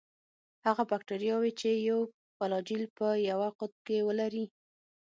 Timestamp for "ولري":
4.07-4.45